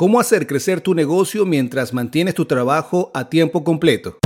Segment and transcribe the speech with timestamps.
[0.00, 4.18] ¿Cómo hacer crecer tu negocio mientras mantienes tu trabajo a tiempo completo?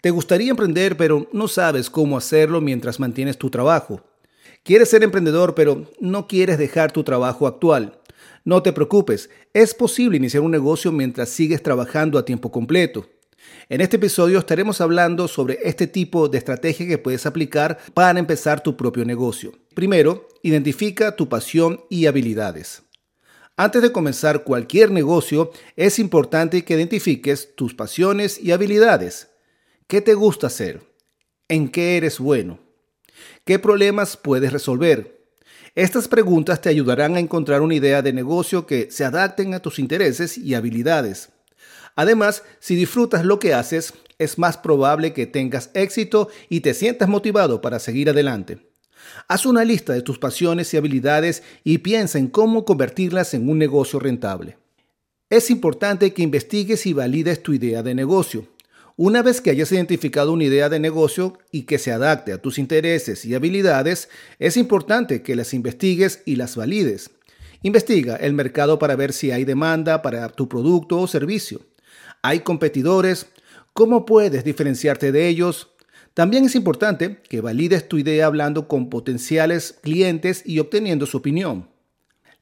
[0.00, 4.02] ¿Te gustaría emprender pero no sabes cómo hacerlo mientras mantienes tu trabajo?
[4.62, 7.99] ¿Quieres ser emprendedor pero no quieres dejar tu trabajo actual?
[8.44, 13.08] No te preocupes, es posible iniciar un negocio mientras sigues trabajando a tiempo completo.
[13.68, 18.62] En este episodio estaremos hablando sobre este tipo de estrategia que puedes aplicar para empezar
[18.62, 19.52] tu propio negocio.
[19.74, 22.82] Primero, identifica tu pasión y habilidades.
[23.56, 29.30] Antes de comenzar cualquier negocio, es importante que identifiques tus pasiones y habilidades.
[29.86, 30.80] ¿Qué te gusta hacer?
[31.48, 32.58] ¿En qué eres bueno?
[33.44, 35.19] ¿Qué problemas puedes resolver?
[35.74, 39.78] Estas preguntas te ayudarán a encontrar una idea de negocio que se adapten a tus
[39.78, 41.30] intereses y habilidades.
[41.94, 47.08] Además, si disfrutas lo que haces, es más probable que tengas éxito y te sientas
[47.08, 48.70] motivado para seguir adelante.
[49.28, 53.58] Haz una lista de tus pasiones y habilidades y piensa en cómo convertirlas en un
[53.58, 54.58] negocio rentable.
[55.30, 58.48] Es importante que investigues y valides tu idea de negocio.
[59.02, 62.58] Una vez que hayas identificado una idea de negocio y que se adapte a tus
[62.58, 67.10] intereses y habilidades, es importante que las investigues y las valides.
[67.62, 71.62] Investiga el mercado para ver si hay demanda para tu producto o servicio.
[72.20, 73.28] ¿Hay competidores?
[73.72, 75.70] ¿Cómo puedes diferenciarte de ellos?
[76.12, 81.70] También es importante que valides tu idea hablando con potenciales clientes y obteniendo su opinión.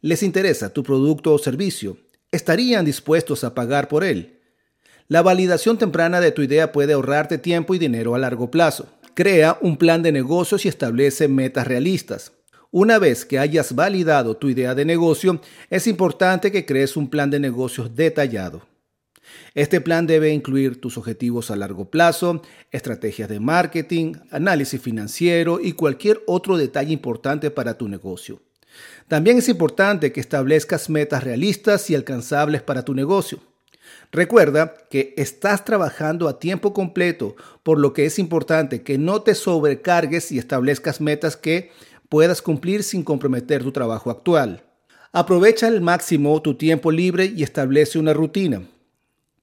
[0.00, 1.98] ¿Les interesa tu producto o servicio?
[2.32, 4.37] ¿Estarían dispuestos a pagar por él?
[5.10, 8.88] La validación temprana de tu idea puede ahorrarte tiempo y dinero a largo plazo.
[9.14, 12.32] Crea un plan de negocios y establece metas realistas.
[12.70, 17.30] Una vez que hayas validado tu idea de negocio, es importante que crees un plan
[17.30, 18.66] de negocios detallado.
[19.54, 25.72] Este plan debe incluir tus objetivos a largo plazo, estrategias de marketing, análisis financiero y
[25.72, 28.42] cualquier otro detalle importante para tu negocio.
[29.08, 33.40] También es importante que establezcas metas realistas y alcanzables para tu negocio.
[34.10, 39.34] Recuerda que estás trabajando a tiempo completo, por lo que es importante que no te
[39.34, 41.70] sobrecargues y establezcas metas que
[42.08, 44.64] puedas cumplir sin comprometer tu trabajo actual.
[45.12, 48.62] Aprovecha al máximo tu tiempo libre y establece una rutina.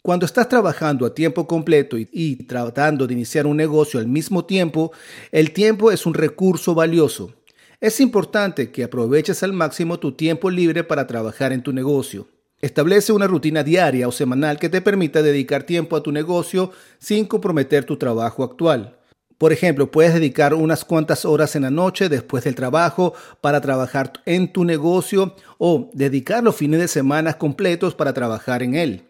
[0.01, 4.91] Cuando estás trabajando a tiempo completo y, tratando de iniciar un negocio al mismo tiempo,
[5.31, 7.33] el tiempo es un recurso valioso.
[7.81, 12.27] Es importante que aproveches al máximo tu tiempo libre para trabajar en tu negocio.
[12.61, 17.25] Establece una rutina diaria o semanal que te permita dedicar tiempo a tu negocio sin
[17.25, 18.97] comprometer tu trabajo actual.
[19.37, 24.13] Por ejemplo, puedes dedicar unas cuantas horas en la noche después del trabajo para trabajar
[24.25, 29.03] en tu negocio o dedicar los fines de semana completos para trabajar en él.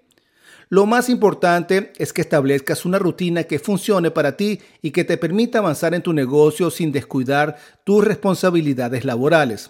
[0.69, 5.17] Lo más importante es que establezcas una rutina que funcione para ti y que te
[5.17, 9.69] permita avanzar en tu negocio sin descuidar tus responsabilidades laborales.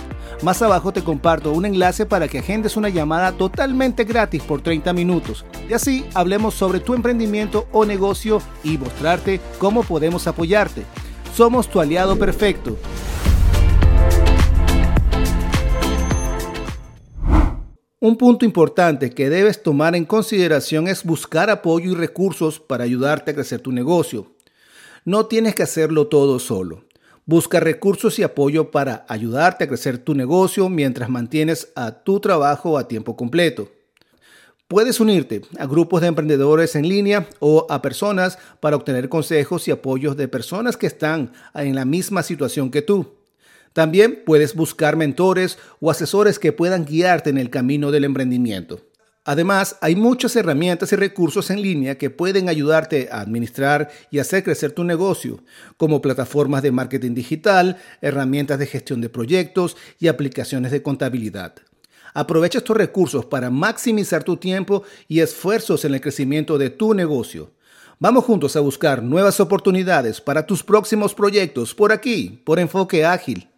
[0.41, 4.91] Más abajo te comparto un enlace para que agendes una llamada totalmente gratis por 30
[4.91, 10.83] minutos y así hablemos sobre tu emprendimiento o negocio y mostrarte cómo podemos apoyarte.
[11.35, 12.75] Somos tu aliado perfecto.
[17.99, 23.29] Un punto importante que debes tomar en consideración es buscar apoyo y recursos para ayudarte
[23.29, 24.31] a crecer tu negocio.
[25.05, 26.83] No tienes que hacerlo todo solo.
[27.31, 32.77] Busca recursos y apoyo para ayudarte a crecer tu negocio mientras mantienes a tu trabajo
[32.77, 33.69] a tiempo completo.
[34.67, 39.71] Puedes unirte a grupos de emprendedores en línea o a personas para obtener consejos y
[39.71, 43.13] apoyos de personas que están en la misma situación que tú.
[43.71, 48.81] También puedes buscar mentores o asesores que puedan guiarte en el camino del emprendimiento.
[49.23, 54.43] Además, hay muchas herramientas y recursos en línea que pueden ayudarte a administrar y hacer
[54.43, 55.43] crecer tu negocio,
[55.77, 61.53] como plataformas de marketing digital, herramientas de gestión de proyectos y aplicaciones de contabilidad.
[62.15, 67.51] Aprovecha estos recursos para maximizar tu tiempo y esfuerzos en el crecimiento de tu negocio.
[67.99, 73.50] Vamos juntos a buscar nuevas oportunidades para tus próximos proyectos por aquí, por Enfoque Ágil.